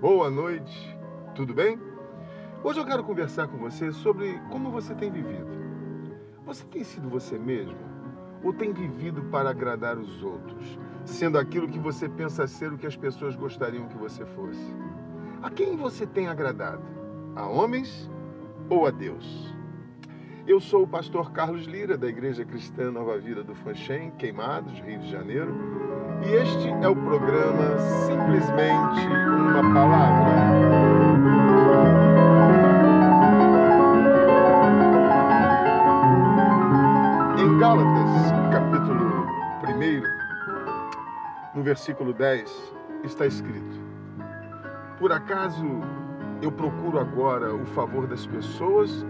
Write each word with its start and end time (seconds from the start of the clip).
boa 0.00 0.30
noite, 0.30 0.96
tudo 1.34 1.52
bem? 1.52 1.78
Hoje 2.62 2.80
eu 2.80 2.86
quero 2.86 3.04
conversar 3.04 3.46
com 3.46 3.58
você 3.58 3.92
sobre 3.92 4.40
como 4.50 4.70
você 4.70 4.94
tem 4.94 5.10
vivido. 5.10 5.46
Você 6.46 6.64
tem 6.64 6.82
sido 6.82 7.10
você 7.10 7.38
mesmo 7.38 7.76
ou 8.42 8.54
tem 8.54 8.72
vivido 8.72 9.22
para 9.24 9.50
agradar 9.50 9.98
os 9.98 10.22
outros, 10.22 10.78
sendo 11.04 11.38
aquilo 11.38 11.68
que 11.68 11.78
você 11.78 12.08
pensa 12.08 12.46
ser 12.46 12.72
o 12.72 12.78
que 12.78 12.86
as 12.86 12.96
pessoas 12.96 13.36
gostariam 13.36 13.86
que 13.86 13.98
você 13.98 14.24
fosse? 14.24 14.74
A 15.42 15.50
quem 15.50 15.76
você 15.76 16.06
tem 16.06 16.28
agradado? 16.28 16.82
A 17.36 17.46
homens 17.46 18.10
ou 18.70 18.86
a 18.86 18.90
Deus? 18.90 19.54
Eu 20.46 20.60
sou 20.60 20.82
o 20.82 20.86
pastor 20.86 21.32
Carlos 21.32 21.64
Lira, 21.64 21.96
da 21.96 22.06
Igreja 22.06 22.44
Cristã 22.44 22.90
Nova 22.90 23.16
Vida 23.16 23.42
do 23.42 23.54
Fanchen, 23.54 24.10
Queimados, 24.18 24.78
Rio 24.80 24.98
de 24.98 25.10
Janeiro, 25.10 25.54
e 26.22 26.32
este 26.34 26.68
é 26.68 26.86
o 26.86 26.94
programa 26.94 27.78
Simplesmente 28.04 29.06
uma 29.08 29.72
Palavra. 29.72 30.34
Em 37.40 37.58
Gálatas, 37.58 38.32
capítulo 38.52 39.26
1, 39.66 41.56
no 41.56 41.62
versículo 41.62 42.12
10, 42.12 42.74
está 43.02 43.24
escrito: 43.24 43.80
Por 44.98 45.10
acaso 45.10 45.64
eu 46.42 46.52
procuro 46.52 47.00
agora 47.00 47.54
o 47.54 47.64
favor 47.64 48.06
das 48.06 48.26
pessoas 48.26 49.06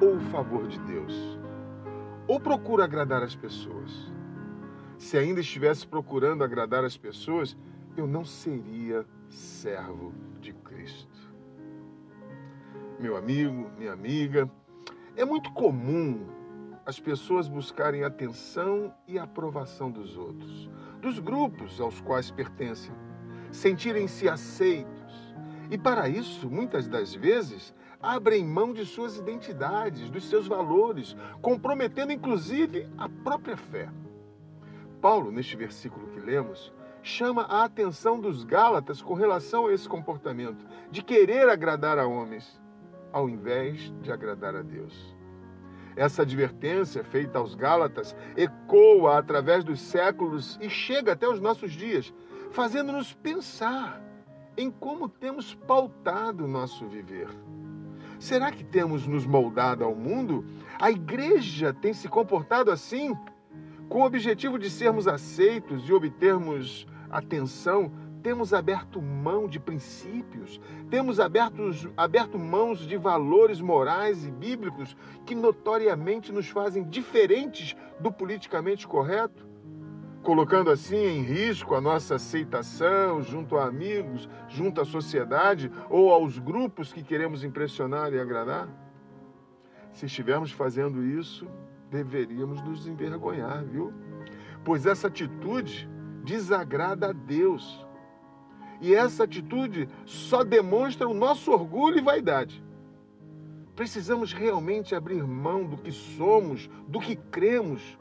ou 0.00 0.16
o 0.16 0.20
favor 0.30 0.66
de 0.66 0.78
Deus? 0.80 1.38
Ou 2.26 2.40
procuro 2.40 2.82
agradar 2.82 3.22
as 3.22 3.34
pessoas? 3.34 4.12
Se 4.98 5.18
ainda 5.18 5.40
estivesse 5.40 5.86
procurando 5.86 6.42
agradar 6.42 6.84
as 6.84 6.96
pessoas, 6.96 7.56
eu 7.96 8.06
não 8.06 8.24
seria 8.24 9.04
servo 9.28 10.12
de 10.40 10.52
Cristo. 10.52 11.34
Meu 12.98 13.16
amigo, 13.16 13.70
minha 13.76 13.92
amiga, 13.92 14.50
é 15.16 15.24
muito 15.24 15.52
comum 15.52 16.26
as 16.86 17.00
pessoas 17.00 17.48
buscarem 17.48 18.04
atenção 18.04 18.94
e 19.06 19.18
aprovação 19.18 19.90
dos 19.90 20.16
outros, 20.16 20.70
dos 21.00 21.18
grupos 21.18 21.80
aos 21.80 22.00
quais 22.00 22.30
pertencem, 22.30 22.94
sentirem-se 23.50 24.28
aceitos. 24.28 25.34
E 25.70 25.78
para 25.78 26.08
isso, 26.08 26.50
muitas 26.50 26.86
das 26.86 27.14
vezes, 27.14 27.74
abrem 28.04 28.44
mão 28.44 28.72
de 28.72 28.84
suas 28.84 29.16
identidades, 29.16 30.10
dos 30.10 30.28
seus 30.28 30.46
valores, 30.46 31.16
comprometendo 31.40 32.12
inclusive 32.12 32.86
a 32.98 33.08
própria 33.08 33.56
fé. 33.56 33.88
Paulo, 35.00 35.30
neste 35.30 35.56
versículo 35.56 36.08
que 36.08 36.20
lemos, 36.20 36.72
chama 37.02 37.42
a 37.42 37.64
atenção 37.64 38.18
dos 38.18 38.44
Gálatas 38.44 39.02
com 39.02 39.14
relação 39.14 39.66
a 39.66 39.72
esse 39.72 39.88
comportamento 39.88 40.64
de 40.90 41.02
querer 41.02 41.48
agradar 41.48 41.98
a 41.98 42.06
homens, 42.06 42.60
ao 43.12 43.28
invés 43.28 43.92
de 44.00 44.10
agradar 44.10 44.56
a 44.56 44.62
Deus. 44.62 45.14
Essa 45.96 46.22
advertência 46.22 47.04
feita 47.04 47.38
aos 47.38 47.54
Gálatas 47.54 48.16
ecoa 48.36 49.18
através 49.18 49.62
dos 49.62 49.80
séculos 49.80 50.58
e 50.60 50.68
chega 50.68 51.12
até 51.12 51.28
os 51.28 51.40
nossos 51.40 51.72
dias, 51.72 52.12
fazendo-nos 52.50 53.12
pensar 53.12 54.02
em 54.56 54.70
como 54.70 55.08
temos 55.08 55.54
pautado 55.54 56.48
nosso 56.48 56.86
viver. 56.86 57.28
Será 58.18 58.50
que 58.50 58.64
temos 58.64 59.06
nos 59.06 59.26
moldado 59.26 59.84
ao 59.84 59.94
mundo? 59.94 60.44
A 60.80 60.90
igreja 60.90 61.72
tem 61.72 61.92
se 61.92 62.08
comportado 62.08 62.70
assim? 62.70 63.16
Com 63.88 64.00
o 64.00 64.06
objetivo 64.06 64.58
de 64.58 64.70
sermos 64.70 65.06
aceitos 65.06 65.88
e 65.88 65.92
obtermos 65.92 66.86
atenção, 67.10 67.92
temos 68.22 68.54
aberto 68.54 69.02
mão 69.02 69.46
de 69.46 69.60
princípios, 69.60 70.58
temos 70.88 71.20
aberto, 71.20 71.62
aberto 71.94 72.38
mãos 72.38 72.78
de 72.78 72.96
valores 72.96 73.60
morais 73.60 74.24
e 74.24 74.30
bíblicos 74.30 74.96
que 75.26 75.34
notoriamente 75.34 76.32
nos 76.32 76.48
fazem 76.48 76.84
diferentes 76.88 77.76
do 78.00 78.10
politicamente 78.10 78.88
correto? 78.88 79.53
Colocando 80.24 80.70
assim 80.70 80.96
em 80.96 81.22
risco 81.22 81.74
a 81.74 81.80
nossa 81.80 82.14
aceitação 82.14 83.22
junto 83.22 83.58
a 83.58 83.66
amigos, 83.66 84.28
junto 84.48 84.80
à 84.80 84.84
sociedade 84.84 85.70
ou 85.90 86.10
aos 86.10 86.38
grupos 86.38 86.92
que 86.92 87.02
queremos 87.02 87.44
impressionar 87.44 88.12
e 88.12 88.18
agradar? 88.18 88.66
Se 89.92 90.06
estivermos 90.06 90.50
fazendo 90.50 91.04
isso, 91.04 91.46
deveríamos 91.90 92.62
nos 92.62 92.88
envergonhar, 92.88 93.62
viu? 93.64 93.92
Pois 94.64 94.86
essa 94.86 95.08
atitude 95.08 95.88
desagrada 96.24 97.10
a 97.10 97.12
Deus. 97.12 97.86
E 98.80 98.94
essa 98.94 99.24
atitude 99.24 99.88
só 100.06 100.42
demonstra 100.42 101.06
o 101.06 101.14
nosso 101.14 101.52
orgulho 101.52 101.98
e 101.98 102.02
vaidade. 102.02 102.64
Precisamos 103.76 104.32
realmente 104.32 104.94
abrir 104.94 105.22
mão 105.22 105.64
do 105.64 105.76
que 105.76 105.92
somos, 105.92 106.70
do 106.88 106.98
que 106.98 107.14
cremos, 107.14 107.98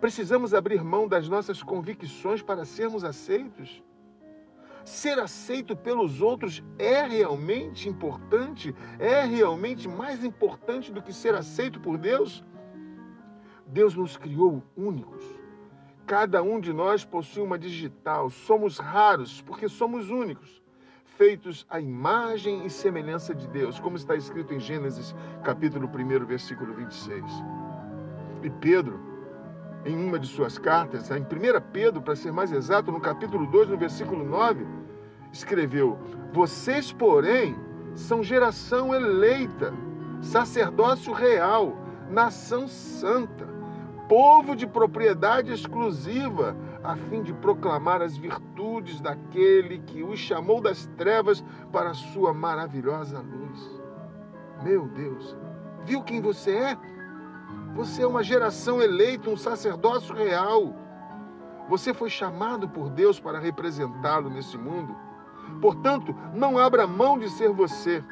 Precisamos 0.00 0.52
abrir 0.52 0.82
mão 0.84 1.08
das 1.08 1.28
nossas 1.28 1.62
convicções 1.62 2.42
para 2.42 2.64
sermos 2.64 3.04
aceitos? 3.04 3.82
Ser 4.84 5.18
aceito 5.18 5.74
pelos 5.74 6.20
outros 6.20 6.62
é 6.78 7.02
realmente 7.02 7.88
importante? 7.88 8.74
É 8.98 9.24
realmente 9.24 9.88
mais 9.88 10.22
importante 10.22 10.92
do 10.92 11.00
que 11.00 11.12
ser 11.12 11.34
aceito 11.34 11.80
por 11.80 11.96
Deus? 11.96 12.44
Deus 13.66 13.94
nos 13.94 14.16
criou 14.16 14.62
únicos. 14.76 15.24
Cada 16.06 16.42
um 16.42 16.60
de 16.60 16.70
nós 16.70 17.02
possui 17.02 17.42
uma 17.42 17.58
digital. 17.58 18.28
Somos 18.28 18.78
raros 18.78 19.40
porque 19.40 19.70
somos 19.70 20.10
únicos, 20.10 20.62
feitos 21.16 21.66
à 21.70 21.80
imagem 21.80 22.66
e 22.66 22.70
semelhança 22.70 23.34
de 23.34 23.48
Deus, 23.48 23.80
como 23.80 23.96
está 23.96 24.14
escrito 24.14 24.52
em 24.52 24.60
Gênesis, 24.60 25.14
capítulo 25.42 25.88
1, 25.88 26.26
versículo 26.26 26.74
26. 26.74 27.24
E 28.42 28.50
Pedro, 28.50 29.13
em 29.84 29.96
uma 29.96 30.18
de 30.18 30.26
suas 30.26 30.58
cartas, 30.58 31.10
em 31.10 31.22
1 31.22 31.26
Pedro, 31.72 32.00
para 32.00 32.16
ser 32.16 32.32
mais 32.32 32.50
exato, 32.52 32.90
no 32.90 33.00
capítulo 33.00 33.46
2, 33.46 33.68
no 33.68 33.76
versículo 33.76 34.24
9, 34.24 34.66
escreveu: 35.32 35.98
Vocês, 36.32 36.92
porém, 36.92 37.56
são 37.94 38.22
geração 38.22 38.94
eleita, 38.94 39.72
sacerdócio 40.20 41.12
real, 41.12 41.76
nação 42.10 42.66
santa, 42.66 43.46
povo 44.08 44.56
de 44.56 44.66
propriedade 44.66 45.52
exclusiva, 45.52 46.56
a 46.82 46.96
fim 46.96 47.22
de 47.22 47.32
proclamar 47.32 48.02
as 48.02 48.16
virtudes 48.16 49.00
daquele 49.00 49.78
que 49.80 50.02
os 50.02 50.18
chamou 50.18 50.60
das 50.60 50.86
trevas 50.96 51.44
para 51.72 51.90
a 51.90 51.94
sua 51.94 52.32
maravilhosa 52.32 53.18
luz. 53.20 53.82
Meu 54.62 54.86
Deus, 54.88 55.36
viu 55.84 56.02
quem 56.02 56.20
você 56.20 56.52
é? 56.52 56.93
Você 57.74 58.02
é 58.02 58.06
uma 58.06 58.22
geração 58.22 58.80
eleita, 58.80 59.28
um 59.28 59.36
sacerdócio 59.36 60.14
real. 60.14 60.72
Você 61.68 61.92
foi 61.92 62.08
chamado 62.08 62.68
por 62.68 62.88
Deus 62.88 63.18
para 63.18 63.40
representá-lo 63.40 64.30
nesse 64.30 64.56
mundo. 64.56 64.94
Portanto, 65.60 66.14
não 66.32 66.56
abra 66.56 66.86
mão 66.86 67.18
de 67.18 67.28
ser 67.28 67.50
você. 67.50 68.02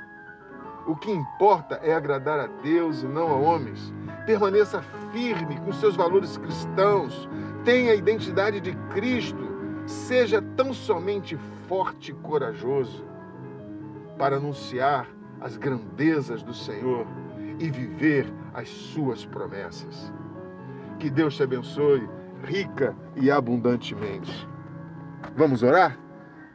O 0.84 0.96
que 0.96 1.12
importa 1.12 1.76
é 1.76 1.94
agradar 1.94 2.40
a 2.40 2.48
Deus 2.48 3.02
e 3.02 3.06
não 3.06 3.28
a 3.28 3.36
homens. 3.36 3.94
Permaneça 4.26 4.82
firme 5.12 5.60
com 5.60 5.72
seus 5.72 5.94
valores 5.94 6.36
cristãos. 6.36 7.28
Tenha 7.64 7.92
a 7.92 7.96
identidade 7.96 8.60
de 8.60 8.74
Cristo. 8.92 9.48
Seja 9.86 10.42
tão 10.56 10.74
somente 10.74 11.36
forte 11.68 12.10
e 12.10 12.14
corajoso 12.14 13.04
para 14.18 14.36
anunciar 14.36 15.08
as 15.40 15.56
grandezas 15.56 16.42
do 16.42 16.52
Senhor 16.52 17.06
e 17.58 17.70
viver 17.70 18.32
as 18.54 18.69
suas 18.69 19.25
promessas. 19.25 20.12
Que 20.99 21.10
Deus 21.10 21.37
te 21.37 21.43
abençoe 21.43 22.08
rica 22.44 22.96
e 23.16 23.31
abundantemente. 23.31 24.49
Vamos 25.37 25.62
orar? 25.62 25.99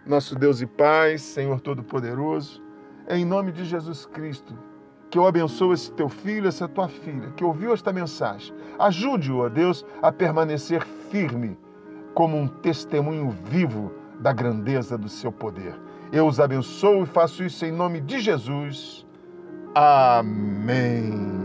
Nosso 0.05 0.35
Deus 0.35 0.61
e 0.61 0.65
Pai, 0.65 1.17
Senhor 1.17 1.59
Todo-Poderoso, 1.59 2.63
é 3.07 3.17
em 3.17 3.25
nome 3.25 3.51
de 3.51 3.65
Jesus 3.65 4.05
Cristo 4.05 4.57
que 5.09 5.17
eu 5.17 5.25
abençoo 5.25 5.73
esse 5.73 5.91
teu 5.93 6.09
filho, 6.09 6.47
essa 6.47 6.67
tua 6.67 6.87
filha, 6.87 7.31
que 7.31 7.43
ouviu 7.43 7.73
esta 7.73 7.93
mensagem. 7.93 8.53
Ajude-o, 8.77 9.39
ó 9.39 9.49
Deus, 9.49 9.85
a 10.01 10.11
permanecer 10.11 10.83
firme 11.09 11.57
como 12.13 12.37
um 12.37 12.47
testemunho 12.47 13.29
vivo 13.45 13.91
da 14.19 14.33
grandeza 14.33 14.97
do 14.97 15.07
seu 15.07 15.31
poder. 15.31 15.79
Eu 16.11 16.27
os 16.27 16.39
abençoo 16.39 17.03
e 17.03 17.05
faço 17.05 17.43
isso 17.43 17.65
em 17.65 17.71
nome 17.71 18.01
de 18.01 18.19
Jesus. 18.19 19.06
Amém. 19.75 21.36